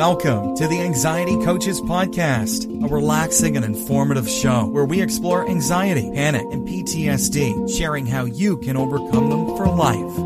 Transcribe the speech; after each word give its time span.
Welcome 0.00 0.56
to 0.56 0.66
the 0.66 0.80
Anxiety 0.80 1.36
Coaches 1.44 1.78
Podcast, 1.78 2.64
a 2.82 2.88
relaxing 2.88 3.54
and 3.56 3.66
informative 3.66 4.26
show 4.26 4.64
where 4.64 4.86
we 4.86 5.02
explore 5.02 5.46
anxiety, 5.46 6.10
panic, 6.14 6.46
and 6.52 6.66
PTSD, 6.66 7.76
sharing 7.76 8.06
how 8.06 8.24
you 8.24 8.56
can 8.60 8.78
overcome 8.78 9.28
them 9.28 9.54
for 9.58 9.66
life. 9.66 10.16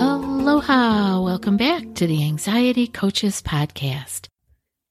Aloha! 0.00 1.20
Welcome 1.20 1.58
back 1.58 1.92
to 1.96 2.06
the 2.06 2.24
Anxiety 2.24 2.86
Coaches 2.86 3.42
Podcast. 3.42 4.28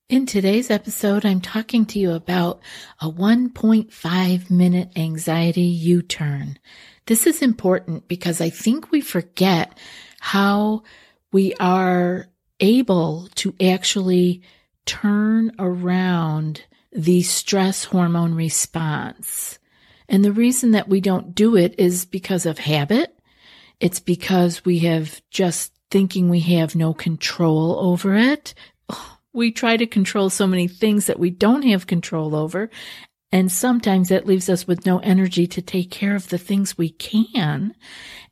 In 0.08 0.28
today's 0.28 0.70
episode, 0.70 1.26
I'm 1.26 1.42
talking 1.42 1.88
to 1.88 2.00
you 2.00 2.12
about 2.12 2.62
a 3.02 3.10
1.5 3.10 4.52
minute 4.52 4.92
anxiety 4.96 5.62
U 5.64 6.04
turn. 6.04 6.60
This 7.08 7.26
is 7.26 7.42
important 7.42 8.08
because 8.08 8.42
I 8.42 8.50
think 8.50 8.92
we 8.92 9.02
forget 9.02 9.78
how 10.20 10.84
we 11.32 11.54
are 11.56 12.28
able 12.60 13.30
to 13.36 13.56
actually 13.62 14.42
turn 14.86 15.54
around 15.58 16.64
the 16.92 17.22
stress 17.22 17.86
hormone 17.86 18.34
response. 18.36 19.58
And 20.10 20.24
the 20.24 20.32
reason 20.34 20.72
that 20.72 20.90
we 20.90 21.00
don't 21.00 21.34
do 21.34 21.56
it 21.56 21.76
is 21.78 22.06
because 22.06 22.46
of 22.46 22.60
habit. 22.60 23.18
It's 23.80 24.00
because 24.00 24.66
we 24.66 24.80
have 24.80 25.22
just 25.30 25.74
thinking 25.90 26.30
we 26.30 26.42
have 26.42 26.76
no 26.76 26.94
control 26.94 27.80
over 27.80 28.16
it. 28.16 28.54
We 29.34 29.52
try 29.52 29.78
to 29.78 29.86
control 29.86 30.30
so 30.30 30.48
many 30.48 30.68
things 30.68 31.06
that 31.06 31.20
we 31.20 31.30
don't 31.30 31.62
have 31.64 31.86
control 31.88 32.36
over. 32.36 32.70
And 33.32 33.52
sometimes 33.52 34.08
that 34.08 34.26
leaves 34.26 34.50
us 34.50 34.66
with 34.66 34.86
no 34.86 35.00
energy 35.00 35.48
to 35.48 35.62
take 35.62 35.92
care 35.92 36.16
of 36.16 36.30
the 36.30 36.38
things 36.38 36.78
we 36.78 36.90
can. 36.90 37.76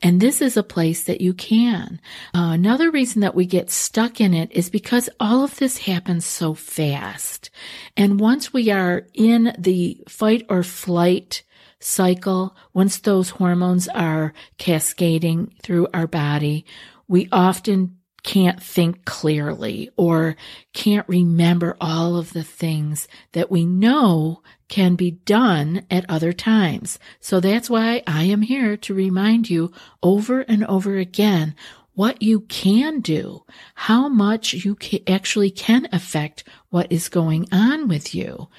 And 0.01 0.21
this 0.21 0.41
is 0.41 0.55
a 0.55 0.63
place 0.63 1.03
that 1.03 1.19
you 1.19 1.33
can. 1.33 1.99
Uh, 2.33 2.51
another 2.53 2.89
reason 2.89 3.19
that 3.21 3.35
we 3.35 3.45
get 3.45 3.69
stuck 3.69 4.21
in 4.21 4.33
it 4.33 4.51
is 4.53 4.69
because 4.69 5.09
all 5.19 5.43
of 5.43 5.57
this 5.57 5.79
happens 5.79 6.25
so 6.25 6.53
fast. 6.53 7.49
And 7.97 8.21
once 8.21 8.53
we 8.53 8.71
are 8.71 9.07
in 9.13 9.53
the 9.59 10.01
fight 10.07 10.45
or 10.49 10.63
flight 10.63 11.43
cycle, 11.79 12.55
once 12.73 12.97
those 12.99 13.31
hormones 13.31 13.89
are 13.89 14.33
cascading 14.57 15.53
through 15.61 15.87
our 15.93 16.07
body, 16.07 16.65
we 17.07 17.27
often 17.33 17.97
can't 18.25 18.61
think 18.61 19.05
clearly 19.05 19.87
or 19.95 20.35
can't 20.73 21.07
remember 21.07 21.77
all 21.79 22.17
of 22.17 22.33
the 22.33 22.43
things 22.43 23.07
that 23.33 23.51
we 23.51 23.65
know 23.65 24.41
can 24.67 24.95
be 24.95 25.11
done 25.11 25.85
at 25.91 26.09
other 26.09 26.33
times. 26.33 26.97
So 27.19 27.39
that's 27.39 27.69
why 27.69 28.01
I 28.07 28.23
am 28.23 28.41
here 28.41 28.75
to 28.77 28.93
remind 28.95 29.47
you 29.49 29.71
over 30.01 30.41
and 30.41 30.65
over 30.65 30.97
again 30.97 31.55
what 31.93 32.23
you 32.23 32.41
can 32.41 32.99
do, 32.99 33.45
how 33.75 34.09
much 34.09 34.53
you 34.53 34.75
actually 35.07 35.51
can 35.51 35.87
affect 35.93 36.43
what 36.69 36.91
is 36.91 37.09
going 37.09 37.47
on 37.51 37.87
with 37.87 38.15
you. 38.15 38.49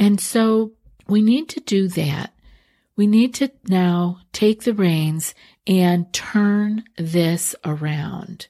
And 0.00 0.20
so 0.20 0.72
we 1.06 1.22
need 1.22 1.48
to 1.50 1.60
do 1.60 1.86
that. 1.88 2.34
We 2.96 3.06
need 3.06 3.34
to 3.34 3.52
now 3.68 4.18
take 4.32 4.64
the 4.64 4.74
reins 4.74 5.32
and 5.64 6.12
turn 6.12 6.84
this 6.98 7.54
around. 7.64 8.48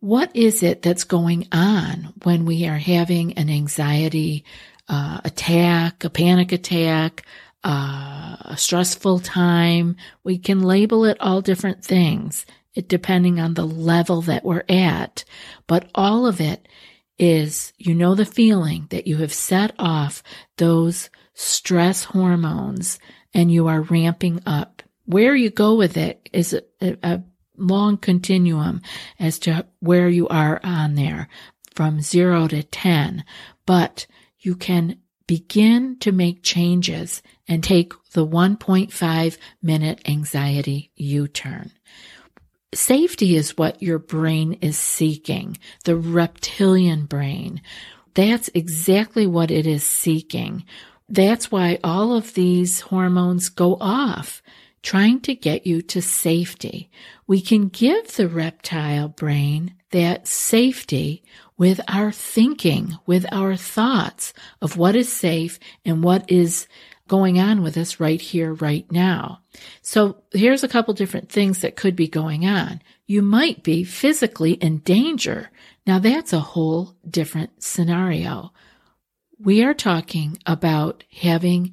What 0.00 0.34
is 0.34 0.62
it 0.62 0.82
that's 0.82 1.04
going 1.04 1.46
on 1.52 2.14
when 2.22 2.46
we 2.46 2.66
are 2.66 2.78
having 2.78 3.34
an 3.34 3.50
anxiety 3.50 4.44
uh, 4.90 5.20
attack, 5.24 6.02
a 6.02 6.10
panic 6.10 6.50
attack, 6.50 7.24
uh, 7.62 8.36
a 8.40 8.56
stressful 8.56 9.20
time. 9.20 9.96
We 10.24 10.36
can 10.36 10.60
label 10.62 11.04
it 11.04 11.16
all 11.20 11.40
different 11.40 11.84
things, 11.84 12.44
it, 12.74 12.88
depending 12.88 13.38
on 13.38 13.54
the 13.54 13.66
level 13.66 14.20
that 14.22 14.44
we're 14.44 14.64
at. 14.68 15.24
But 15.68 15.88
all 15.94 16.26
of 16.26 16.40
it 16.40 16.66
is, 17.18 17.72
you 17.78 17.94
know, 17.94 18.16
the 18.16 18.24
feeling 18.24 18.88
that 18.90 19.06
you 19.06 19.18
have 19.18 19.32
set 19.32 19.72
off 19.78 20.24
those 20.56 21.08
stress 21.34 22.04
hormones 22.04 22.98
and 23.32 23.52
you 23.52 23.68
are 23.68 23.82
ramping 23.82 24.42
up. 24.44 24.82
Where 25.04 25.36
you 25.36 25.50
go 25.50 25.76
with 25.76 25.96
it 25.96 26.28
is 26.32 26.52
a, 26.52 26.96
a 27.02 27.22
long 27.56 27.96
continuum 27.96 28.80
as 29.18 29.38
to 29.40 29.66
where 29.80 30.08
you 30.08 30.28
are 30.28 30.60
on 30.62 30.94
there 30.94 31.28
from 31.74 32.00
zero 32.00 32.48
to 32.48 32.62
10. 32.62 33.24
But 33.66 34.06
you 34.38 34.54
can 34.56 34.98
begin 35.26 35.96
to 36.00 36.10
make 36.10 36.42
changes 36.42 37.22
and 37.46 37.62
take 37.62 37.92
the 38.12 38.26
1.5 38.26 39.38
minute 39.62 40.00
anxiety 40.08 40.90
U-turn. 40.96 41.70
Safety 42.72 43.36
is 43.36 43.56
what 43.56 43.82
your 43.82 43.98
brain 43.98 44.54
is 44.60 44.78
seeking, 44.78 45.58
the 45.84 45.96
reptilian 45.96 47.04
brain. 47.04 47.60
That's 48.14 48.48
exactly 48.54 49.26
what 49.26 49.50
it 49.50 49.66
is 49.66 49.84
seeking. 49.84 50.64
That's 51.08 51.50
why 51.50 51.78
all 51.82 52.14
of 52.14 52.34
these 52.34 52.80
hormones 52.80 53.48
go 53.48 53.76
off, 53.80 54.42
trying 54.82 55.20
to 55.20 55.34
get 55.34 55.66
you 55.66 55.82
to 55.82 56.00
safety. 56.00 56.90
We 57.26 57.40
can 57.40 57.68
give 57.68 58.16
the 58.16 58.28
reptile 58.28 59.08
brain 59.08 59.74
that 59.90 60.26
safety 60.26 61.22
with 61.56 61.80
our 61.88 62.10
thinking, 62.10 62.96
with 63.06 63.26
our 63.32 63.56
thoughts 63.56 64.32
of 64.62 64.76
what 64.76 64.96
is 64.96 65.12
safe 65.12 65.58
and 65.84 66.02
what 66.02 66.30
is 66.30 66.66
going 67.06 67.38
on 67.40 67.62
with 67.62 67.76
us 67.76 67.98
right 67.98 68.20
here, 68.20 68.54
right 68.54 68.90
now. 68.90 69.40
So 69.82 70.22
here's 70.32 70.62
a 70.62 70.68
couple 70.68 70.94
different 70.94 71.28
things 71.28 71.60
that 71.60 71.76
could 71.76 71.96
be 71.96 72.08
going 72.08 72.46
on. 72.46 72.80
You 73.06 73.20
might 73.20 73.64
be 73.64 73.82
physically 73.82 74.52
in 74.52 74.78
danger. 74.78 75.50
Now 75.86 75.98
that's 75.98 76.32
a 76.32 76.38
whole 76.38 76.94
different 77.08 77.62
scenario. 77.62 78.52
We 79.40 79.64
are 79.64 79.74
talking 79.74 80.38
about 80.46 81.02
having 81.12 81.72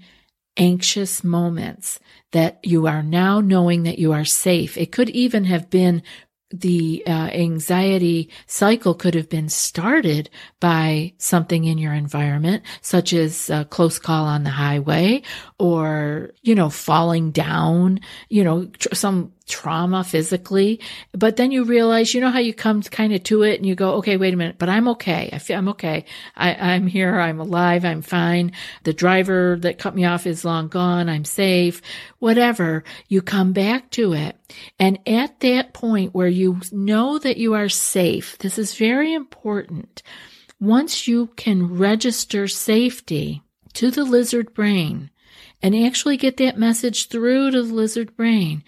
anxious 0.58 1.24
moments 1.24 2.00
that 2.32 2.60
you 2.64 2.88
are 2.88 3.04
now 3.04 3.40
knowing 3.40 3.84
that 3.84 4.00
you 4.00 4.12
are 4.12 4.26
safe. 4.26 4.78
It 4.78 4.92
could 4.92 5.10
even 5.12 5.46
have 5.46 5.70
been 5.70 6.04
the 6.50 7.04
uh, 7.06 7.30
anxiety 7.34 8.30
cycle 8.46 8.94
could 8.94 9.14
have 9.16 9.30
been 9.30 9.50
started 9.50 10.30
by 10.60 11.14
something 11.18 11.66
in 11.66 11.78
your 11.78 11.94
environment, 11.94 12.64
such 12.82 13.12
as 13.14 13.50
a 13.50 13.66
close 13.66 14.00
call 14.00 14.26
on 14.26 14.44
the 14.44 14.50
highway 14.50 15.22
or, 15.60 16.32
you 16.42 16.56
know, 16.56 16.70
falling 16.70 17.32
down, 17.32 18.00
you 18.30 18.44
know, 18.44 18.66
tr- 18.66 18.96
some 18.96 19.34
trauma 19.48 20.04
physically. 20.04 20.80
But 21.14 21.38
then 21.38 21.52
you 21.52 21.64
realize, 21.64 22.14
you 22.14 22.22
know 22.22 22.30
how 22.30 22.40
you 22.40 22.54
come 22.54 22.82
kind 22.84 23.14
of 23.14 23.24
to 23.24 23.44
it 23.44 23.56
and 23.56 23.66
you 23.66 23.76
go, 23.76 23.96
okay, 23.96 24.18
wait 24.18 24.34
a 24.34 24.38
minute, 24.38 24.58
but 24.60 24.70
I'm 24.70 24.88
okay. 24.90 25.30
I 25.32 25.40
feel 25.40 25.58
I'm 25.58 25.70
okay. 25.70 26.06
I, 26.36 26.54
I'm 26.54 26.86
here. 26.88 27.20
I'm 27.20 27.40
alive. 27.40 27.86
I'm 27.86 28.02
fine. 28.02 28.52
The 28.84 28.94
driver 28.94 29.58
that 29.62 29.80
cut 29.80 29.96
me 29.96 30.06
off 30.06 30.28
is 30.28 30.46
long 30.46 30.68
gone. 30.68 31.10
I'm 31.10 31.26
safe. 31.26 31.82
Whatever. 32.20 32.84
You 33.08 33.22
come 33.22 33.54
back 33.54 33.90
to 33.92 34.14
it. 34.14 34.38
And 34.78 35.00
at 35.08 35.40
that 35.40 35.74
point 35.74 36.14
where 36.14 36.28
you 36.28 36.60
know 36.72 37.18
that 37.20 37.38
you 37.38 37.54
are 37.54 37.70
safe, 37.70 38.38
this 38.40 38.60
is 38.60 38.76
very 38.76 39.14
important. 39.14 40.04
Once 40.60 41.08
you 41.08 41.28
can 41.36 41.78
register 41.78 42.48
safety 42.48 43.44
to 43.74 43.92
the 43.92 44.04
lizard 44.04 44.54
brain 44.54 45.12
and 45.62 45.76
actually 45.76 46.18
get 46.18 46.38
that 46.38 46.58
message 46.58 47.10
through 47.10 47.52
to 47.52 47.64
the 47.64 47.74
lizard 47.74 48.16
brain, 48.16 48.64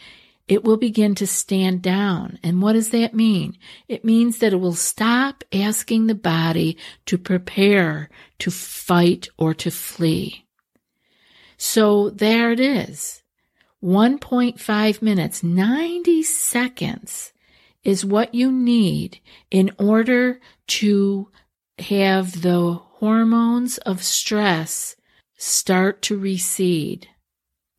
it 0.49 0.63
will 0.63 0.77
begin 0.77 1.13
to 1.15 1.27
stand 1.27 1.81
down. 1.83 2.39
And 2.43 2.61
what 2.61 2.73
does 2.73 2.89
that 2.89 3.13
mean? 3.13 3.55
It 3.87 4.03
means 4.03 4.39
that 4.39 4.51
it 4.51 4.59
will 4.59 4.73
stop 4.73 5.43
asking 5.53 6.07
the 6.07 6.15
body 6.15 6.75
to 7.05 7.19
prepare 7.19 8.09
to 8.39 8.49
fight 8.49 9.29
or 9.37 9.53
to 9.53 9.69
flee. 9.69 10.47
So 11.55 12.09
there 12.09 12.51
it 12.51 12.59
is. 12.59 13.21
1.5 13.83 15.01
minutes, 15.01 15.43
90 15.43 16.23
seconds 16.23 17.31
is 17.83 18.03
what 18.03 18.33
you 18.33 18.51
need 18.51 19.19
in 19.51 19.71
order 19.77 20.41
to 20.67 21.29
have 21.77 22.41
the 22.41 22.73
hormones 22.73 23.77
of 23.79 24.03
stress 24.03 24.95
start 25.37 26.01
to 26.01 26.17
recede. 26.17 27.07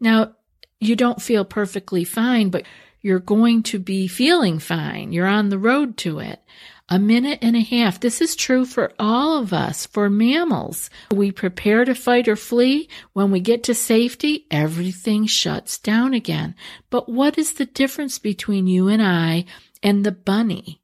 Now, 0.01 0.37
you 0.81 0.97
don't 0.97 1.23
feel 1.23 1.45
perfectly 1.45 2.05
fine, 2.05 2.49
but 2.49 2.65
you're 3.03 3.21
going 3.21 3.63
to 3.65 3.79
be 3.79 4.09
feeling 4.09 4.59
fine. 4.59 5.13
You're 5.13 5.27
on 5.27 5.51
the 5.51 5.59
road 5.59 5.97
to 5.99 6.19
it. 6.19 6.43
A 6.89 6.99
minute 6.99 7.39
and 7.41 7.55
a 7.55 7.61
half. 7.61 8.01
This 8.01 8.21
is 8.21 8.35
true 8.35 8.65
for 8.65 8.93
all 8.99 9.39
of 9.39 9.53
us, 9.53 9.87
for 9.87 10.11
mammals. 10.11 10.91
We 11.13 11.31
prepare 11.31 11.85
to 11.85 11.95
fight 11.95 12.27
or 12.27 12.35
flee. 12.35 12.89
When 13.13 13.31
we 13.31 13.39
get 13.39 13.63
to 13.65 13.75
safety, 13.75 14.47
everything 14.51 15.27
shuts 15.27 15.79
down 15.79 16.15
again. 16.15 16.57
But 16.89 17.09
what 17.09 17.39
is 17.39 17.53
the 17.53 17.67
difference 17.67 18.19
between 18.19 18.67
you 18.67 18.89
and 18.89 19.01
I 19.01 19.45
and 19.85 20.05
the 20.05 20.11
bunny? 20.11 20.81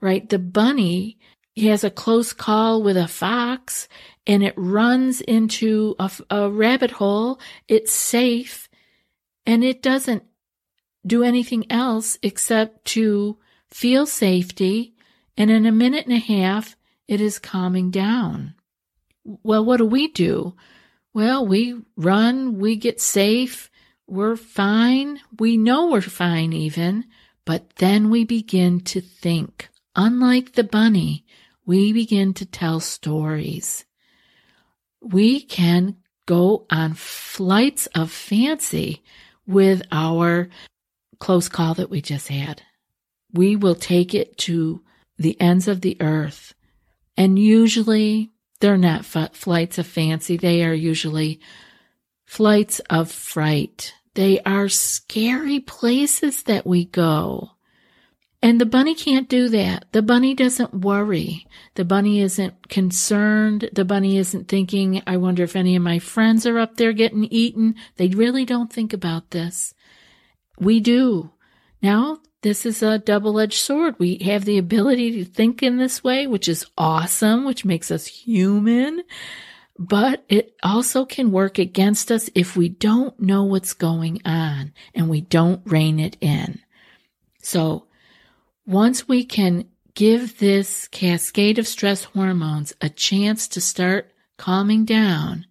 Right? 0.00 0.26
The 0.26 0.38
bunny 0.38 1.18
has 1.58 1.84
a 1.84 1.90
close 1.90 2.32
call 2.32 2.82
with 2.82 2.96
a 2.96 3.06
fox 3.06 3.86
and 4.26 4.42
it 4.42 4.54
runs 4.56 5.20
into 5.20 5.94
a, 5.98 6.10
a 6.30 6.48
rabbit 6.48 6.92
hole. 6.92 7.38
It's 7.68 7.92
safe 7.92 8.69
and 9.50 9.64
it 9.64 9.82
doesn't 9.82 10.22
do 11.04 11.24
anything 11.24 11.66
else 11.72 12.16
except 12.22 12.84
to 12.84 13.36
feel 13.68 14.06
safety. 14.06 14.94
And 15.36 15.50
in 15.50 15.66
a 15.66 15.72
minute 15.72 16.06
and 16.06 16.14
a 16.14 16.20
half, 16.20 16.76
it 17.08 17.20
is 17.20 17.40
calming 17.40 17.90
down. 17.90 18.54
Well, 19.24 19.64
what 19.64 19.78
do 19.78 19.86
we 19.86 20.06
do? 20.06 20.54
Well, 21.12 21.44
we 21.44 21.74
run, 21.96 22.60
we 22.60 22.76
get 22.76 23.00
safe, 23.00 23.72
we're 24.06 24.36
fine, 24.36 25.18
we 25.40 25.56
know 25.56 25.90
we're 25.90 26.00
fine 26.00 26.52
even, 26.52 27.06
but 27.44 27.74
then 27.76 28.08
we 28.08 28.22
begin 28.22 28.78
to 28.82 29.00
think. 29.00 29.68
Unlike 29.96 30.52
the 30.52 30.62
bunny, 30.62 31.26
we 31.66 31.92
begin 31.92 32.34
to 32.34 32.46
tell 32.46 32.78
stories. 32.78 33.84
We 35.00 35.40
can 35.40 35.96
go 36.26 36.66
on 36.70 36.94
flights 36.94 37.86
of 37.96 38.12
fancy 38.12 39.02
with 39.50 39.82
our 39.92 40.48
close 41.18 41.48
call 41.48 41.74
that 41.74 41.90
we 41.90 42.00
just 42.00 42.28
had. 42.28 42.62
We 43.32 43.56
will 43.56 43.74
take 43.74 44.14
it 44.14 44.36
to 44.38 44.82
the 45.18 45.38
ends 45.40 45.68
of 45.68 45.82
the 45.82 45.96
earth. 46.00 46.54
And 47.16 47.38
usually 47.38 48.30
they're 48.60 48.76
not 48.76 49.00
f- 49.00 49.34
flights 49.34 49.78
of 49.78 49.86
fancy. 49.86 50.36
They 50.36 50.64
are 50.64 50.74
usually 50.74 51.40
flights 52.26 52.80
of 52.90 53.10
fright. 53.10 53.94
They 54.14 54.40
are 54.40 54.68
scary 54.68 55.60
places 55.60 56.44
that 56.44 56.66
we 56.66 56.84
go. 56.84 57.50
And 58.42 58.58
the 58.58 58.66
bunny 58.66 58.94
can't 58.94 59.28
do 59.28 59.50
that. 59.50 59.84
The 59.92 60.00
bunny 60.00 60.34
doesn't 60.34 60.72
worry. 60.72 61.46
The 61.74 61.84
bunny 61.84 62.20
isn't 62.20 62.68
concerned. 62.70 63.68
The 63.74 63.84
bunny 63.84 64.16
isn't 64.16 64.48
thinking, 64.48 65.02
I 65.06 65.18
wonder 65.18 65.42
if 65.42 65.56
any 65.56 65.76
of 65.76 65.82
my 65.82 65.98
friends 65.98 66.46
are 66.46 66.58
up 66.58 66.76
there 66.76 66.94
getting 66.94 67.24
eaten. 67.24 67.74
They 67.96 68.08
really 68.08 68.46
don't 68.46 68.72
think 68.72 68.94
about 68.94 69.30
this. 69.30 69.74
We 70.58 70.80
do. 70.80 71.32
Now, 71.82 72.20
this 72.42 72.64
is 72.64 72.82
a 72.82 72.98
double 72.98 73.38
edged 73.38 73.60
sword. 73.60 73.96
We 73.98 74.16
have 74.22 74.46
the 74.46 74.56
ability 74.56 75.12
to 75.12 75.30
think 75.30 75.62
in 75.62 75.76
this 75.76 76.02
way, 76.02 76.26
which 76.26 76.48
is 76.48 76.66
awesome, 76.78 77.44
which 77.44 77.66
makes 77.66 77.90
us 77.90 78.06
human. 78.06 79.02
But 79.78 80.24
it 80.30 80.54
also 80.62 81.04
can 81.04 81.32
work 81.32 81.58
against 81.58 82.10
us 82.10 82.30
if 82.34 82.56
we 82.56 82.70
don't 82.70 83.18
know 83.20 83.44
what's 83.44 83.74
going 83.74 84.22
on 84.24 84.72
and 84.94 85.10
we 85.10 85.20
don't 85.20 85.60
rein 85.66 86.00
it 86.00 86.16
in. 86.22 86.60
So 87.42 87.86
once 88.70 89.08
we 89.08 89.24
can 89.24 89.66
give 89.94 90.38
this 90.38 90.86
cascade 90.88 91.58
of 91.58 91.66
stress 91.66 92.04
hormones 92.04 92.72
a 92.80 92.88
chance 92.88 93.48
to 93.48 93.60
start 93.60 94.12
calming 94.38 94.84
down 94.84 95.44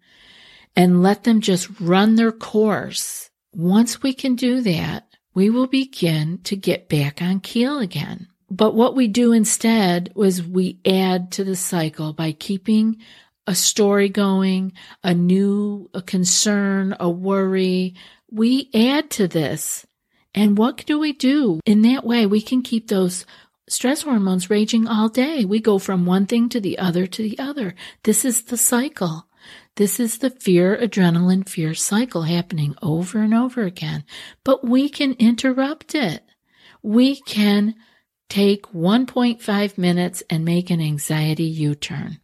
and 0.74 1.04
let 1.04 1.26
them 1.26 1.42
just 1.42 1.70
run 1.82 2.16
their 2.16 2.32
course, 2.32 3.30
once 3.52 4.02
we 4.02 4.14
can 4.14 4.36
do 4.36 4.62
that, 4.62 5.06
we 5.34 5.50
will 5.50 5.68
begin 5.68 6.40
to 6.46 6.56
get 6.56 6.88
back 6.88 7.22
on 7.22 7.42
keel 7.42 7.80
again. 7.80 8.26
But 8.50 8.74
what 8.74 8.96
we 8.96 9.10
do 9.10 9.34
instead 9.34 10.14
was 10.16 10.42
we 10.42 10.80
add 10.86 11.30
to 11.34 11.44
the 11.44 11.58
cycle 11.58 12.14
by 12.14 12.32
keeping 12.32 12.98
a 13.46 13.54
story 13.54 14.08
going, 14.08 14.72
a 15.04 15.14
new 15.14 15.90
a 15.94 16.02
concern, 16.02 16.96
a 17.02 17.10
worry. 17.10 17.96
We 18.32 18.70
add 18.74 19.10
to 19.12 19.28
this. 19.28 19.86
And 20.34 20.58
what 20.58 20.86
do 20.86 21.00
we 21.00 21.14
do? 21.14 21.60
In 21.66 21.82
that 21.84 22.04
way, 22.04 22.26
we 22.26 22.42
can 22.42 22.62
keep 22.62 22.88
those 22.88 23.26
stress 23.68 24.04
hormones 24.04 24.50
raging 24.50 24.88
all 24.88 25.10
day. 25.10 25.46
We 25.46 25.60
go 25.60 25.80
from 25.80 26.06
one 26.06 26.26
thing 26.26 26.50
to 26.50 26.60
the 26.60 26.78
other 26.78 27.08
to 27.08 27.24
the 27.24 27.38
other. 27.40 27.76
This 28.04 28.26
is 28.26 28.44
the 28.44 28.58
cycle. 28.58 29.28
This 29.76 30.00
is 30.00 30.18
the 30.18 30.30
fear, 30.30 30.78
adrenaline, 30.78 31.48
fear 31.48 31.74
cycle 31.74 32.24
happening 32.24 32.76
over 32.82 33.20
and 33.20 33.34
over 33.34 33.64
again. 33.64 34.04
But 34.44 34.66
we 34.66 34.90
can 34.90 35.14
interrupt 35.14 35.96
it. 35.96 36.24
We 36.84 37.22
can 37.22 37.76
take 38.30 38.72
1.5 38.74 39.78
minutes 39.78 40.24
and 40.30 40.46
make 40.46 40.70
an 40.70 40.82
anxiety 40.82 41.46
U 41.46 41.76
turn. 41.76 42.20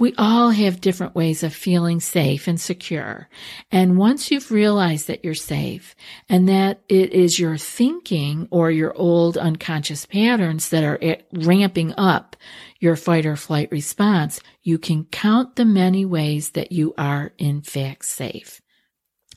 We 0.00 0.14
all 0.16 0.48
have 0.48 0.80
different 0.80 1.14
ways 1.14 1.42
of 1.42 1.54
feeling 1.54 2.00
safe 2.00 2.48
and 2.48 2.58
secure. 2.58 3.28
And 3.70 3.98
once 3.98 4.30
you've 4.30 4.50
realized 4.50 5.08
that 5.08 5.22
you're 5.22 5.34
safe 5.34 5.94
and 6.26 6.48
that 6.48 6.80
it 6.88 7.12
is 7.12 7.38
your 7.38 7.58
thinking 7.58 8.48
or 8.50 8.70
your 8.70 8.96
old 8.96 9.36
unconscious 9.36 10.06
patterns 10.06 10.70
that 10.70 10.84
are 10.84 10.98
eh, 11.02 11.16
ramping 11.34 11.92
up 11.98 12.34
your 12.78 12.96
fight 12.96 13.26
or 13.26 13.36
flight 13.36 13.70
response, 13.70 14.40
you 14.62 14.78
can 14.78 15.04
count 15.04 15.56
the 15.56 15.66
many 15.66 16.06
ways 16.06 16.52
that 16.52 16.72
you 16.72 16.94
are 16.96 17.32
in 17.36 17.60
fact 17.60 18.06
safe. 18.06 18.62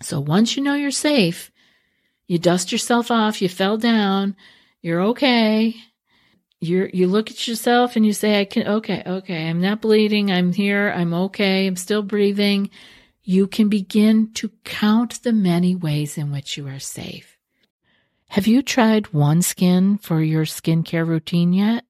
So 0.02 0.22
once 0.22 0.56
you 0.56 0.64
know 0.64 0.76
you're 0.76 0.92
safe, 0.92 1.52
you 2.26 2.40
dust 2.40 2.72
yourself 2.72 3.12
off, 3.12 3.42
you 3.42 3.50
fell 3.50 3.78
down, 3.78 4.38
you're 4.82 5.02
okay, 5.02 5.76
you 6.64 6.90
you 6.94 7.08
look 7.08 7.30
at 7.30 7.48
yourself 7.48 7.96
and 7.96 8.06
you 8.06 8.14
say, 8.14 8.40
I 8.40 8.46
can, 8.46 8.68
okay, 8.68 9.04
okay, 9.06 9.50
I'm 9.50 9.62
not 9.62 9.82
bleeding. 9.82 10.32
I'm 10.32 10.54
here. 10.54 10.94
I'm 10.96 11.14
okay. 11.14 11.68
I'm 11.68 11.76
still 11.76 12.02
breathing. 12.02 12.70
You 13.24 13.48
can 13.48 13.70
begin 13.70 14.34
to 14.34 14.50
count 14.64 15.24
the 15.24 15.34
many 15.34 15.76
ways 15.76 16.18
in 16.18 16.32
which 16.32 16.58
you 16.58 16.68
are 16.68 16.80
safe. 16.80 17.38
Have 18.30 18.48
you 18.48 18.62
tried 18.62 19.06
OneSkin 19.06 20.02
for 20.02 20.22
your 20.22 20.46
skincare 20.46 21.08
routine 21.08 21.54
yet? 21.54 21.86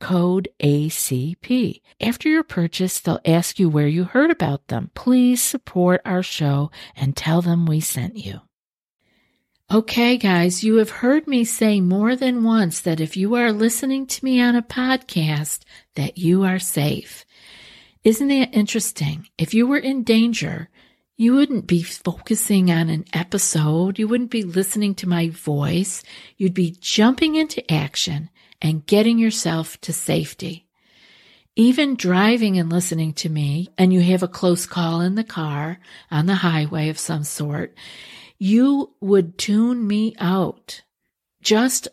code 0.00 0.48
ACP. 0.60 1.80
After 2.00 2.28
your 2.28 2.42
purchase, 2.42 2.98
they'll 2.98 3.20
ask 3.24 3.58
you 3.58 3.68
where 3.68 3.86
you 3.86 4.04
heard 4.04 4.30
about 4.30 4.66
them. 4.66 4.90
Please 4.94 5.40
support 5.42 6.00
our 6.04 6.22
show 6.22 6.70
and 6.96 7.16
tell 7.16 7.42
them 7.42 7.66
we 7.66 7.80
sent 7.80 8.16
you. 8.16 8.40
Okay, 9.72 10.16
guys, 10.16 10.64
you 10.64 10.76
have 10.76 10.90
heard 10.90 11.28
me 11.28 11.44
say 11.44 11.80
more 11.80 12.16
than 12.16 12.42
once 12.42 12.80
that 12.80 13.00
if 13.00 13.16
you 13.16 13.36
are 13.36 13.52
listening 13.52 14.04
to 14.08 14.24
me 14.24 14.40
on 14.40 14.56
a 14.56 14.62
podcast, 14.62 15.60
that 15.94 16.18
you 16.18 16.42
are 16.42 16.58
safe. 16.58 17.24
Isn't 18.02 18.28
that 18.28 18.52
interesting? 18.52 19.28
If 19.38 19.54
you 19.54 19.68
were 19.68 19.78
in 19.78 20.02
danger, 20.02 20.70
you 21.16 21.34
wouldn't 21.34 21.68
be 21.68 21.82
focusing 21.82 22.70
on 22.70 22.88
an 22.88 23.04
episode. 23.12 23.98
You 23.98 24.08
wouldn't 24.08 24.30
be 24.30 24.42
listening 24.42 24.96
to 24.96 25.08
my 25.08 25.28
voice. 25.28 26.02
You'd 26.36 26.54
be 26.54 26.74
jumping 26.80 27.36
into 27.36 27.70
action 27.70 28.30
and 28.60 28.86
getting 28.86 29.18
yourself 29.18 29.80
to 29.82 29.92
safety. 29.92 30.66
Even 31.56 31.96
driving 31.96 32.58
and 32.58 32.70
listening 32.70 33.12
to 33.14 33.28
me, 33.28 33.68
and 33.76 33.92
you 33.92 34.00
have 34.00 34.22
a 34.22 34.28
close 34.28 34.66
call 34.66 35.00
in 35.00 35.14
the 35.14 35.24
car 35.24 35.78
on 36.10 36.26
the 36.26 36.36
highway 36.36 36.88
of 36.88 36.98
some 36.98 37.24
sort, 37.24 37.74
you 38.38 38.94
would 39.00 39.36
tune 39.36 39.86
me 39.86 40.14
out 40.18 40.82
just 41.42 41.88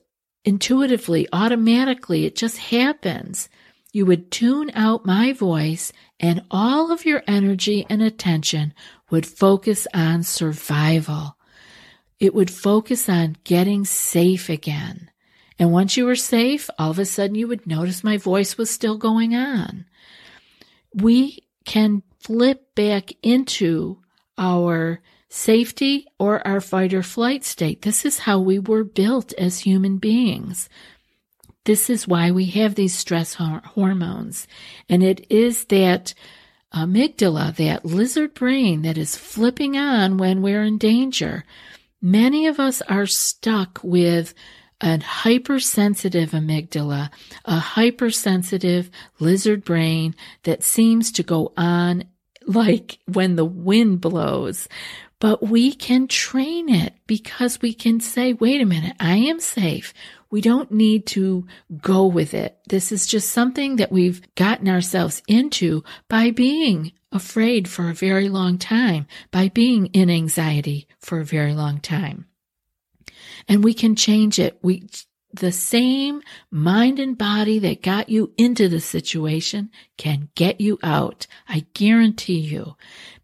intuitively, 0.45 1.27
automatically. 1.33 2.25
It 2.25 2.35
just 2.35 2.57
happens 2.57 3.49
you 3.91 4.05
would 4.05 4.29
tune 4.29 4.69
out 4.75 5.05
my 5.05 5.33
voice 5.33 5.91
and 6.19 6.43
all 6.51 6.91
of 6.91 7.05
your 7.05 7.23
energy 7.27 7.85
and 7.89 8.01
attention 8.01 8.73
would 9.09 9.25
focus 9.25 9.87
on 9.93 10.23
survival. 10.23 11.37
It 12.19 12.35
would 12.35 12.51
focus 12.51 13.09
on 13.09 13.37
getting 13.43 13.85
safe 13.85 14.49
again. 14.49 15.09
And 15.59 15.71
once 15.71 15.97
you 15.97 16.05
were 16.05 16.15
safe, 16.15 16.69
all 16.77 16.91
of 16.91 16.99
a 16.99 17.05
sudden 17.05 17.35
you 17.35 17.47
would 17.47 17.65
notice 17.65 18.03
my 18.03 18.17
voice 18.17 18.57
was 18.57 18.69
still 18.69 18.97
going 18.97 19.35
on. 19.35 19.85
We 20.93 21.39
can 21.65 22.03
flip 22.19 22.75
back 22.75 23.11
into 23.23 23.99
our 24.37 25.01
safety 25.29 26.05
or 26.19 26.45
our 26.47 26.61
fight 26.61 26.93
or 26.93 27.03
flight 27.03 27.43
state. 27.43 27.81
This 27.81 28.05
is 28.05 28.19
how 28.19 28.39
we 28.39 28.59
were 28.59 28.83
built 28.83 29.33
as 29.33 29.59
human 29.59 29.97
beings. 29.97 30.69
This 31.65 31.89
is 31.89 32.07
why 32.07 32.31
we 32.31 32.45
have 32.45 32.75
these 32.75 32.97
stress 32.97 33.33
hormones. 33.33 34.47
And 34.87 35.03
it 35.03 35.25
is 35.29 35.65
that 35.65 36.13
amygdala, 36.73 37.55
that 37.57 37.85
lizard 37.85 38.33
brain 38.33 38.83
that 38.83 38.97
is 38.97 39.17
flipping 39.17 39.75
on 39.75 40.17
when 40.17 40.41
we're 40.41 40.63
in 40.63 40.77
danger. 40.77 41.43
Many 42.01 42.47
of 42.47 42.59
us 42.59 42.81
are 42.83 43.05
stuck 43.05 43.81
with 43.83 44.33
a 44.81 44.99
hypersensitive 44.99 46.31
amygdala, 46.31 47.09
a 47.45 47.59
hypersensitive 47.59 48.89
lizard 49.19 49.63
brain 49.63 50.15
that 50.43 50.63
seems 50.63 51.11
to 51.13 51.23
go 51.23 51.53
on 51.57 52.03
like 52.45 52.99
when 53.05 53.35
the 53.35 53.45
wind 53.45 54.01
blows. 54.01 54.67
But 55.19 55.41
we 55.41 55.73
can 55.73 56.07
train 56.07 56.69
it 56.69 56.93
because 57.07 57.61
we 57.61 57.73
can 57.73 57.99
say, 57.99 58.33
wait 58.33 58.61
a 58.61 58.65
minute, 58.65 58.95
I 58.99 59.15
am 59.15 59.39
safe. 59.39 59.93
We 60.29 60.41
don't 60.41 60.71
need 60.71 61.07
to 61.07 61.47
go 61.81 62.05
with 62.05 62.33
it. 62.33 62.57
This 62.69 62.91
is 62.91 63.07
just 63.07 63.31
something 63.31 63.77
that 63.77 63.91
we've 63.91 64.21
gotten 64.35 64.67
ourselves 64.67 65.23
into 65.27 65.83
by 66.07 66.31
being 66.31 66.91
afraid 67.11 67.67
for 67.67 67.89
a 67.89 67.95
very 67.95 68.29
long 68.29 68.57
time, 68.57 69.07
by 69.31 69.49
being 69.49 69.87
in 69.87 70.09
anxiety 70.09 70.87
for 70.99 71.19
a 71.19 71.25
very 71.25 71.53
long 71.53 71.79
time. 71.79 72.27
And 73.47 73.63
we 73.63 73.73
can 73.73 73.95
change 73.95 74.39
it. 74.39 74.59
We, 74.61 74.87
the 75.33 75.51
same 75.51 76.21
mind 76.51 76.99
and 76.99 77.17
body 77.17 77.59
that 77.59 77.81
got 77.81 78.09
you 78.09 78.33
into 78.37 78.67
the 78.67 78.79
situation 78.79 79.69
can 79.97 80.29
get 80.35 80.59
you 80.61 80.79
out. 80.83 81.27
I 81.47 81.65
guarantee 81.73 82.39
you. 82.39 82.75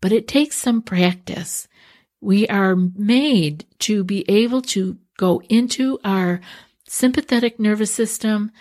But 0.01 0.11
it 0.11 0.27
takes 0.27 0.55
some 0.55 0.81
practice. 0.81 1.67
We 2.21 2.47
are 2.47 2.75
made 2.75 3.65
to 3.79 4.03
be 4.03 4.25
able 4.29 4.61
to 4.61 4.97
go 5.17 5.41
into 5.49 5.99
our 6.03 6.41
sympathetic 6.87 7.59
nervous 7.59 7.93
system, 7.93 8.51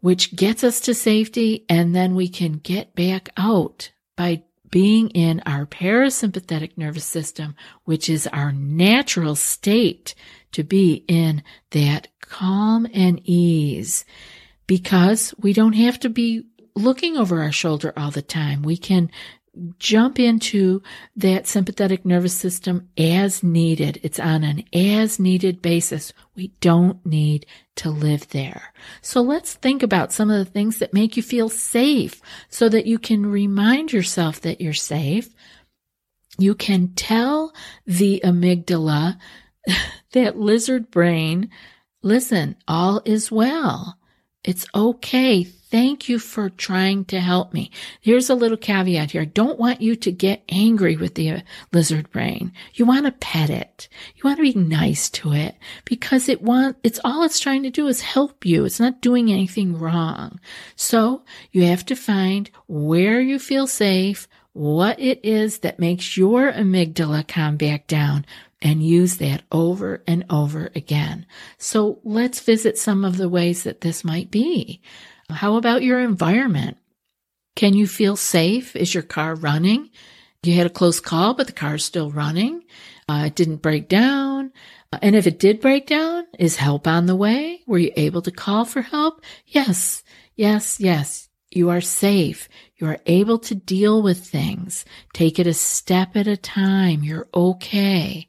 which 0.00 0.34
gets 0.34 0.64
us 0.64 0.80
to 0.80 0.94
safety, 0.94 1.64
and 1.68 1.94
then 1.94 2.14
we 2.14 2.28
can 2.28 2.54
get 2.54 2.94
back 2.94 3.30
out 3.36 3.90
by 4.16 4.42
being 4.70 5.10
in 5.10 5.42
our 5.44 5.66
parasympathetic 5.66 6.78
nervous 6.78 7.04
system, 7.04 7.54
which 7.84 8.08
is 8.08 8.26
our 8.28 8.52
natural 8.52 9.36
state 9.36 10.14
to 10.52 10.62
be 10.62 11.04
in 11.08 11.42
that 11.70 12.08
calm 12.20 12.86
and 12.92 13.20
ease 13.24 14.04
because 14.66 15.34
we 15.38 15.52
don't 15.52 15.74
have 15.74 16.00
to 16.00 16.08
be 16.08 16.44
looking 16.74 17.16
over 17.16 17.42
our 17.42 17.52
shoulder 17.52 17.92
all 17.96 18.10
the 18.10 18.22
time. 18.22 18.62
We 18.62 18.76
can 18.76 19.10
jump 19.78 20.18
into 20.18 20.82
that 21.16 21.46
sympathetic 21.46 22.06
nervous 22.06 22.32
system 22.32 22.88
as 22.96 23.42
needed. 23.42 24.00
It's 24.02 24.18
on 24.18 24.44
an 24.44 24.64
as 24.72 25.18
needed 25.18 25.60
basis. 25.60 26.12
We 26.34 26.48
don't 26.60 27.04
need 27.04 27.44
to 27.76 27.90
live 27.90 28.28
there. 28.28 28.72
So 29.02 29.20
let's 29.20 29.54
think 29.54 29.82
about 29.82 30.12
some 30.12 30.30
of 30.30 30.38
the 30.38 30.50
things 30.50 30.78
that 30.78 30.94
make 30.94 31.16
you 31.16 31.22
feel 31.22 31.50
safe 31.50 32.22
so 32.48 32.68
that 32.70 32.86
you 32.86 32.98
can 32.98 33.26
remind 33.26 33.92
yourself 33.92 34.40
that 34.40 34.60
you're 34.60 34.72
safe. 34.72 35.28
You 36.38 36.54
can 36.54 36.94
tell 36.94 37.52
the 37.86 38.22
amygdala, 38.24 39.18
that 40.12 40.38
lizard 40.38 40.90
brain, 40.90 41.50
listen, 42.02 42.56
all 42.66 43.02
is 43.04 43.30
well. 43.30 43.98
It's 44.44 44.66
okay. 44.74 45.44
Thank 45.44 46.08
you 46.08 46.18
for 46.18 46.50
trying 46.50 47.04
to 47.06 47.20
help 47.20 47.54
me. 47.54 47.70
Here's 48.00 48.28
a 48.28 48.34
little 48.34 48.56
caveat 48.56 49.12
here. 49.12 49.22
I 49.22 49.26
don't 49.26 49.58
want 49.58 49.80
you 49.80 49.94
to 49.94 50.10
get 50.10 50.42
angry 50.48 50.96
with 50.96 51.14
the 51.14 51.30
uh, 51.30 51.40
lizard 51.72 52.10
brain. 52.10 52.52
You 52.74 52.84
want 52.84 53.06
to 53.06 53.12
pet 53.12 53.50
it. 53.50 53.88
You 54.16 54.22
want 54.24 54.38
to 54.38 54.42
be 54.42 54.58
nice 54.58 55.08
to 55.10 55.32
it 55.32 55.54
because 55.84 56.28
it 56.28 56.42
want, 56.42 56.76
it's 56.82 57.00
all 57.04 57.22
it's 57.22 57.38
trying 57.38 57.62
to 57.62 57.70
do 57.70 57.86
is 57.86 58.00
help 58.00 58.44
you. 58.44 58.64
It's 58.64 58.80
not 58.80 59.00
doing 59.00 59.30
anything 59.30 59.78
wrong. 59.78 60.40
So 60.74 61.22
you 61.52 61.62
have 61.66 61.86
to 61.86 61.94
find 61.94 62.50
where 62.66 63.20
you 63.20 63.38
feel 63.38 63.68
safe, 63.68 64.26
what 64.54 64.98
it 64.98 65.24
is 65.24 65.60
that 65.60 65.78
makes 65.78 66.16
your 66.16 66.52
amygdala 66.52 67.26
calm 67.28 67.56
back 67.56 67.86
down 67.86 68.26
and 68.62 68.82
use 68.82 69.16
that 69.16 69.42
over 69.50 70.02
and 70.06 70.24
over 70.30 70.70
again. 70.74 71.26
So 71.58 71.98
let's 72.04 72.40
visit 72.40 72.78
some 72.78 73.04
of 73.04 73.16
the 73.16 73.28
ways 73.28 73.64
that 73.64 73.80
this 73.80 74.04
might 74.04 74.30
be. 74.30 74.80
How 75.28 75.56
about 75.56 75.82
your 75.82 76.00
environment? 76.00 76.78
Can 77.56 77.74
you 77.74 77.86
feel 77.86 78.16
safe? 78.16 78.74
Is 78.76 78.94
your 78.94 79.02
car 79.02 79.34
running? 79.34 79.90
You 80.42 80.54
had 80.54 80.66
a 80.66 80.70
close 80.70 81.00
call, 81.00 81.34
but 81.34 81.46
the 81.46 81.52
car's 81.52 81.84
still 81.84 82.10
running. 82.10 82.62
Uh, 83.08 83.24
it 83.26 83.34
didn't 83.34 83.62
break 83.62 83.88
down. 83.88 84.52
Uh, 84.92 84.98
and 85.02 85.16
if 85.16 85.26
it 85.26 85.38
did 85.38 85.60
break 85.60 85.86
down, 85.86 86.24
is 86.38 86.56
help 86.56 86.86
on 86.86 87.06
the 87.06 87.16
way? 87.16 87.62
Were 87.66 87.78
you 87.78 87.92
able 87.96 88.22
to 88.22 88.30
call 88.30 88.64
for 88.64 88.82
help? 88.82 89.22
Yes, 89.46 90.02
yes, 90.34 90.80
yes. 90.80 91.28
You 91.54 91.70
are 91.70 91.80
safe. 91.80 92.48
You 92.76 92.86
are 92.88 92.98
able 93.06 93.38
to 93.40 93.54
deal 93.54 94.02
with 94.02 94.26
things. 94.26 94.84
Take 95.12 95.38
it 95.38 95.46
a 95.46 95.54
step 95.54 96.16
at 96.16 96.26
a 96.26 96.36
time. 96.36 97.02
You're 97.02 97.28
okay. 97.34 98.28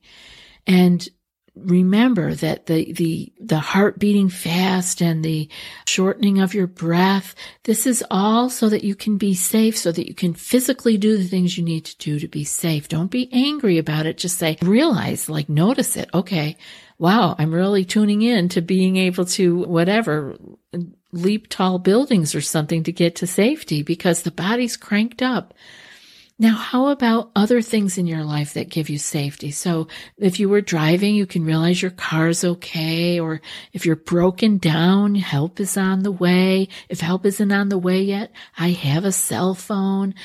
And 0.68 1.08
remember 1.56 2.34
that 2.34 2.65
the, 2.65 2.92
the, 2.94 3.32
the 3.39 3.60
heart 3.60 4.00
beating 4.00 4.27
fast 4.27 5.01
and 5.01 5.24
the 5.24 5.48
shortening 5.86 6.39
of 6.39 6.53
your 6.53 6.65
breath, 6.68 7.36
this 7.63 7.86
is 7.86 8.03
all 8.10 8.50
so 8.50 8.70
that 8.70 8.84
you 8.84 8.96
can 8.96 9.18
be 9.18 9.36
safe, 9.36 9.77
so 9.77 9.92
that 9.92 10.08
you 10.08 10.15
can 10.15 10.34
physically 10.34 10.98
do 10.98 11.15
the 11.15 11.27
things 11.27 11.58
you 11.58 11.63
need 11.63 11.86
to 11.86 11.98
do 11.98 12.20
to 12.20 12.27
be 12.27 12.44
safe. 12.44 12.89
Don't 12.89 13.12
be 13.12 13.30
angry 13.32 13.77
about 13.77 14.06
it. 14.06 14.18
Just 14.18 14.39
say, 14.39 14.58
realize, 14.62 15.30
like, 15.30 15.48
notice 15.48 15.96
it. 15.96 16.10
Okay. 16.13 16.58
Wow. 16.98 17.36
I'm 17.38 17.53
really 17.53 17.86
tuning 17.86 18.22
in 18.22 18.50
to 18.50 18.62
being 18.62 18.98
able 18.98 19.25
to 19.25 19.60
whatever 19.60 20.36
leap 21.13 21.48
tall 21.48 21.79
buildings 21.79 22.36
or 22.36 22.41
something 22.41 22.84
to 22.84 22.91
get 22.91 23.15
to 23.17 23.27
safety 23.27 23.84
because 23.84 24.24
the 24.24 24.32
body's 24.32 24.75
cranked 24.75 25.22
up. 25.22 25.53
Now, 26.39 26.55
how 26.55 26.88
about 26.88 27.32
other 27.36 27.62
things 27.62 28.00
in 28.00 28.08
your 28.08 28.24
life 28.24 28.55
that 28.55 28.70
give 28.70 28.89
you 28.89 28.98
safety? 28.98 29.51
So 29.51 29.88
if 30.17 30.39
you 30.39 30.50
were 30.50 30.62
driving, 30.62 31.13
you 31.13 31.27
can 31.27 31.46
realize 31.46 31.82
your 31.82 31.91
car's 31.91 32.43
okay. 32.43 33.20
Or 33.20 33.39
if 33.72 33.86
you're 33.86 33.96
broken 33.96 34.58
down, 34.58 35.13
help 35.13 35.60
is 35.60 35.77
on 35.77 36.01
the 36.01 36.12
way. 36.12 36.70
If 36.89 37.01
help 37.01 37.25
isn't 37.27 37.51
on 37.51 37.70
the 37.70 37.77
way 37.77 38.01
yet, 38.01 38.32
I 38.58 38.70
have 38.72 39.05
a 39.05 39.12
cell 39.12 39.53
phone. 39.53 40.15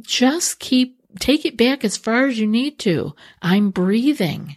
Just 0.00 0.60
keep, 0.60 0.98
take 1.18 1.44
it 1.44 1.58
back 1.58 1.84
as 1.84 1.98
far 1.98 2.26
as 2.26 2.38
you 2.40 2.46
need 2.46 2.78
to. 2.80 3.14
I'm 3.42 3.70
breathing. 3.70 4.56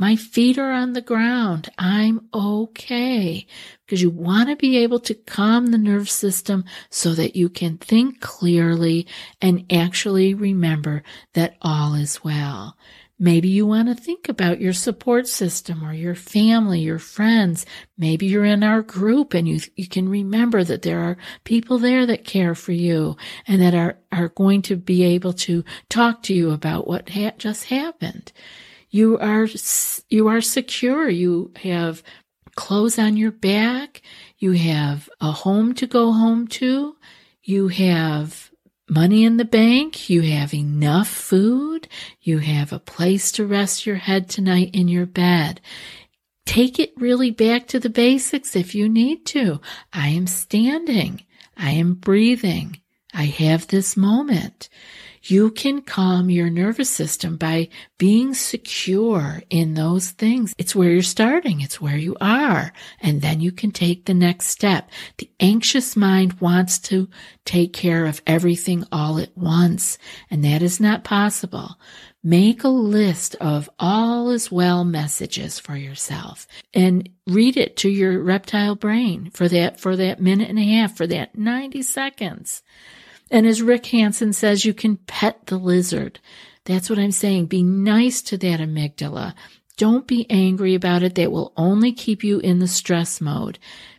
My 0.00 0.14
feet 0.14 0.58
are 0.58 0.70
on 0.70 0.92
the 0.92 1.02
ground. 1.02 1.70
I'm 1.76 2.28
okay. 2.32 3.48
Because 3.84 4.00
you 4.00 4.10
want 4.10 4.48
to 4.48 4.54
be 4.54 4.76
able 4.78 5.00
to 5.00 5.14
calm 5.14 5.66
the 5.66 5.78
nerve 5.78 6.08
system 6.08 6.64
so 6.88 7.14
that 7.14 7.34
you 7.34 7.48
can 7.48 7.78
think 7.78 8.20
clearly 8.20 9.08
and 9.42 9.66
actually 9.72 10.34
remember 10.34 11.02
that 11.34 11.56
all 11.60 11.94
is 11.94 12.22
well. 12.22 12.76
Maybe 13.18 13.48
you 13.48 13.66
want 13.66 13.88
to 13.88 13.96
think 13.96 14.28
about 14.28 14.60
your 14.60 14.72
support 14.72 15.26
system 15.26 15.84
or 15.84 15.92
your 15.92 16.14
family, 16.14 16.78
your 16.78 17.00
friends. 17.00 17.66
Maybe 17.96 18.26
you're 18.26 18.44
in 18.44 18.62
our 18.62 18.82
group 18.82 19.34
and 19.34 19.48
you, 19.48 19.58
you 19.74 19.88
can 19.88 20.08
remember 20.08 20.62
that 20.62 20.82
there 20.82 21.00
are 21.00 21.16
people 21.42 21.78
there 21.78 22.06
that 22.06 22.24
care 22.24 22.54
for 22.54 22.70
you 22.70 23.16
and 23.48 23.60
that 23.60 23.74
are, 23.74 23.98
are 24.12 24.28
going 24.28 24.62
to 24.62 24.76
be 24.76 25.02
able 25.02 25.32
to 25.32 25.64
talk 25.88 26.22
to 26.24 26.34
you 26.34 26.52
about 26.52 26.86
what 26.86 27.10
ha- 27.10 27.32
just 27.36 27.64
happened. 27.64 28.30
You 28.90 29.18
are, 29.18 29.46
you 30.08 30.28
are 30.28 30.40
secure. 30.40 31.08
You 31.08 31.52
have 31.62 32.02
clothes 32.54 32.98
on 32.98 33.16
your 33.16 33.30
back. 33.30 34.02
You 34.38 34.52
have 34.52 35.08
a 35.20 35.30
home 35.30 35.74
to 35.74 35.86
go 35.86 36.12
home 36.12 36.48
to. 36.48 36.96
You 37.42 37.68
have 37.68 38.50
money 38.88 39.24
in 39.24 39.36
the 39.36 39.44
bank. 39.44 40.08
You 40.08 40.22
have 40.22 40.54
enough 40.54 41.08
food. 41.08 41.88
You 42.20 42.38
have 42.38 42.72
a 42.72 42.78
place 42.78 43.30
to 43.32 43.46
rest 43.46 43.86
your 43.86 43.96
head 43.96 44.28
tonight 44.28 44.70
in 44.72 44.88
your 44.88 45.06
bed. 45.06 45.60
Take 46.46 46.78
it 46.78 46.94
really 46.96 47.30
back 47.30 47.66
to 47.68 47.78
the 47.78 47.90
basics 47.90 48.56
if 48.56 48.74
you 48.74 48.88
need 48.88 49.26
to. 49.26 49.60
I 49.92 50.08
am 50.08 50.26
standing. 50.26 51.24
I 51.56 51.72
am 51.72 51.94
breathing. 51.94 52.80
I 53.18 53.24
have 53.24 53.66
this 53.66 53.96
moment. 53.96 54.68
You 55.24 55.50
can 55.50 55.82
calm 55.82 56.30
your 56.30 56.48
nervous 56.48 56.88
system 56.88 57.36
by 57.36 57.68
being 57.98 58.32
secure 58.32 59.42
in 59.50 59.74
those 59.74 60.10
things. 60.10 60.54
It's 60.56 60.76
where 60.76 60.92
you're 60.92 61.02
starting. 61.02 61.60
It's 61.60 61.80
where 61.80 61.96
you 61.96 62.16
are. 62.20 62.72
And 63.00 63.20
then 63.20 63.40
you 63.40 63.50
can 63.50 63.72
take 63.72 64.04
the 64.04 64.14
next 64.14 64.46
step. 64.46 64.88
The 65.16 65.28
anxious 65.40 65.96
mind 65.96 66.34
wants 66.34 66.78
to 66.90 67.08
take 67.44 67.72
care 67.72 68.06
of 68.06 68.22
everything 68.24 68.84
all 68.92 69.18
at 69.18 69.36
once. 69.36 69.98
And 70.30 70.44
that 70.44 70.62
is 70.62 70.78
not 70.78 71.02
possible. 71.02 71.76
Make 72.22 72.62
a 72.62 72.68
list 72.68 73.34
of 73.40 73.68
all 73.80 74.30
is 74.30 74.52
well 74.52 74.84
messages 74.84 75.58
for 75.58 75.76
yourself 75.76 76.46
and 76.72 77.08
read 77.26 77.56
it 77.56 77.76
to 77.78 77.88
your 77.88 78.22
reptile 78.22 78.76
brain 78.76 79.30
for 79.34 79.48
that, 79.48 79.80
for 79.80 79.96
that 79.96 80.20
minute 80.20 80.48
and 80.48 80.58
a 80.58 80.62
half, 80.62 80.96
for 80.96 81.08
that 81.08 81.36
90 81.36 81.82
seconds. 81.82 82.62
And 83.30 83.46
as 83.46 83.62
Rick 83.62 83.86
Hanson 83.86 84.32
says, 84.32 84.64
you 84.64 84.74
can 84.74 84.96
pet 84.96 85.46
the 85.46 85.58
lizard. 85.58 86.20
That's 86.64 86.90
what 86.90 86.98
I'm 86.98 87.12
saying. 87.12 87.46
Be 87.46 87.62
nice 87.62 88.22
to 88.22 88.38
that 88.38 88.60
amygdala. 88.60 89.34
Don't 89.76 90.06
be 90.06 90.26
angry 90.28 90.74
about 90.74 91.02
it. 91.02 91.14
That 91.14 91.32
will 91.32 91.52
only 91.56 91.92
keep 91.92 92.24
you 92.24 92.40
in 92.40 92.58
the 92.58 92.68
stress 92.68 93.20
mode. 93.20 93.58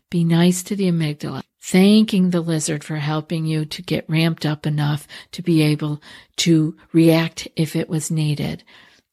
Be 0.09 0.23
nice 0.23 0.63
to 0.63 0.75
the 0.75 0.89
amygdala. 0.91 1.43
Thanking 1.61 2.29
the 2.29 2.41
lizard 2.41 2.83
for 2.83 2.97
helping 2.97 3.45
you 3.45 3.65
to 3.65 3.81
get 3.81 4.09
ramped 4.09 4.45
up 4.45 4.65
enough 4.65 5.07
to 5.31 5.41
be 5.41 5.61
able 5.61 6.01
to 6.37 6.75
react 6.93 7.47
if 7.55 7.75
it 7.75 7.89
was 7.89 8.09
needed 8.09 8.63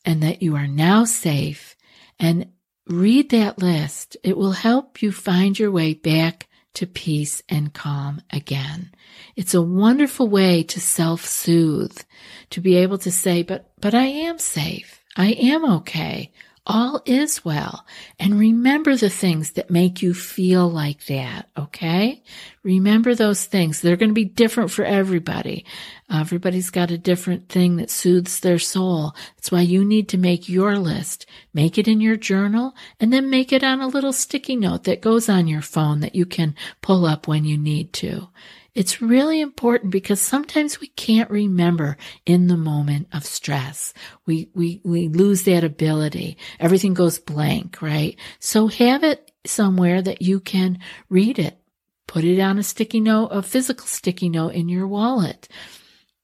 and 0.04 0.22
that 0.22 0.42
you 0.42 0.54
are 0.56 0.68
now 0.68 1.04
safe 1.04 1.76
and 2.18 2.50
read 2.86 3.30
that 3.30 3.58
list. 3.58 4.16
It 4.22 4.36
will 4.36 4.52
help 4.52 5.02
you 5.02 5.12
find 5.12 5.58
your 5.58 5.70
way 5.70 5.94
back 5.94 6.48
to 6.76 6.86
peace 6.86 7.42
and 7.48 7.72
calm 7.72 8.22
again. 8.30 8.92
It's 9.34 9.54
a 9.54 9.62
wonderful 9.62 10.28
way 10.28 10.62
to 10.64 10.80
self-soothe, 10.80 12.00
to 12.50 12.60
be 12.60 12.76
able 12.76 12.98
to 12.98 13.10
say, 13.10 13.42
but, 13.42 13.70
but 13.80 13.94
I 13.94 14.04
am 14.04 14.38
safe. 14.38 15.02
I 15.16 15.32
am 15.32 15.64
okay. 15.76 16.32
All 16.68 17.00
is 17.06 17.44
well. 17.44 17.86
And 18.18 18.40
remember 18.40 18.96
the 18.96 19.08
things 19.08 19.52
that 19.52 19.70
make 19.70 20.02
you 20.02 20.12
feel 20.12 20.68
like 20.68 21.06
that. 21.06 21.48
Okay. 21.56 22.24
Remember 22.64 23.14
those 23.14 23.44
things. 23.44 23.80
They're 23.80 23.96
going 23.96 24.10
to 24.10 24.14
be 24.14 24.24
different 24.24 24.72
for 24.72 24.84
everybody. 24.84 25.64
Everybody's 26.12 26.70
got 26.70 26.90
a 26.90 26.98
different 26.98 27.48
thing 27.48 27.76
that 27.76 27.90
soothes 27.90 28.40
their 28.40 28.58
soul. 28.58 29.14
That's 29.36 29.52
why 29.52 29.60
you 29.60 29.84
need 29.84 30.08
to 30.08 30.18
make 30.18 30.48
your 30.48 30.76
list. 30.76 31.26
Make 31.54 31.78
it 31.78 31.86
in 31.86 32.00
your 32.00 32.16
journal 32.16 32.74
and 32.98 33.12
then 33.12 33.30
make 33.30 33.52
it 33.52 33.62
on 33.62 33.80
a 33.80 33.86
little 33.86 34.12
sticky 34.12 34.56
note 34.56 34.84
that 34.84 35.00
goes 35.00 35.28
on 35.28 35.46
your 35.46 35.62
phone 35.62 36.00
that 36.00 36.16
you 36.16 36.26
can 36.26 36.56
pull 36.82 37.06
up 37.06 37.28
when 37.28 37.44
you 37.44 37.56
need 37.56 37.92
to. 37.94 38.28
It's 38.76 39.00
really 39.00 39.40
important 39.40 39.90
because 39.90 40.20
sometimes 40.20 40.80
we 40.82 40.88
can't 40.88 41.30
remember 41.30 41.96
in 42.26 42.48
the 42.48 42.58
moment 42.58 43.08
of 43.10 43.24
stress. 43.24 43.94
We, 44.26 44.50
we, 44.54 44.82
we 44.84 45.08
lose 45.08 45.44
that 45.44 45.64
ability. 45.64 46.36
Everything 46.60 46.92
goes 46.92 47.18
blank, 47.18 47.80
right? 47.80 48.18
So 48.38 48.66
have 48.66 49.02
it 49.02 49.32
somewhere 49.46 50.02
that 50.02 50.20
you 50.20 50.40
can 50.40 50.78
read 51.08 51.38
it. 51.38 51.58
Put 52.06 52.24
it 52.24 52.38
on 52.38 52.58
a 52.58 52.62
sticky 52.62 53.00
note, 53.00 53.28
a 53.28 53.40
physical 53.40 53.86
sticky 53.86 54.28
note 54.28 54.52
in 54.52 54.68
your 54.68 54.86
wallet. 54.86 55.48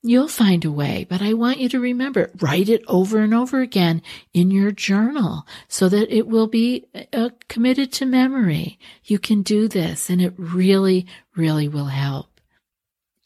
You'll 0.03 0.29
find 0.29 0.63
a 0.67 0.71
way, 0.71 1.07
but 1.09 1.23
I 1.23 1.33
want 1.33 1.59
you 1.59 1.71
to 1.71 1.81
remember, 1.81 2.21
it. 2.21 2.33
write 2.43 2.69
it 2.69 2.83
over 2.87 3.21
and 3.21 3.33
over 3.33 3.63
again 3.63 4.03
in 4.35 4.51
your 4.51 4.73
journal 4.73 5.47
so 5.69 5.89
that 5.89 6.15
it 6.15 6.27
will 6.27 6.49
be 6.49 6.85
uh, 7.15 7.31
committed 7.49 7.93
to 7.93 8.05
memory. 8.05 8.79
You 9.05 9.19
can 9.19 9.41
do 9.41 9.69
this 9.69 10.11
and 10.11 10.21
it 10.21 10.35
really, 10.37 11.07
really 11.35 11.67
will 11.67 11.87
help. 11.87 12.32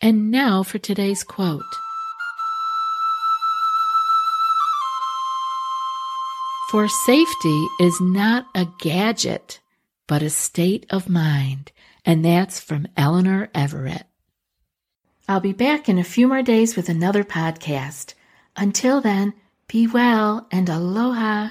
And 0.01 0.31
now 0.31 0.63
for 0.63 0.79
today's 0.79 1.25
quote. 1.25 1.63
For 6.71 6.89
safety 6.89 7.67
is 7.81 8.01
not 8.01 8.47
a 8.55 8.67
gadget, 8.81 9.61
but 10.07 10.21
a 10.21 10.31
state 10.31 10.85
of 10.91 11.09
mind. 11.09 11.73
And 12.05 12.25
that's 12.25 12.61
from 12.61 12.89
Eleanor 12.97 13.49
Everet. 13.55 14.03
I'll 15.29 15.41
be 15.41 15.53
back 15.53 15.89
in 15.89 15.99
a 15.99 16.05
few 16.05 16.29
more 16.29 16.43
days 16.43 16.77
with 16.77 16.89
another 16.89 17.25
podcast. 17.25 18.15
Until 18.57 19.01
then, 19.01 19.33
be 19.67 19.87
well 19.87 20.47
and 20.53 20.69
aloha. 20.69 21.51